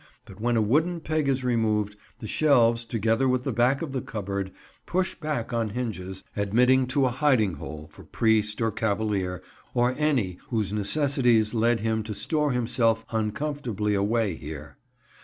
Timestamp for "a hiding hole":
7.05-7.87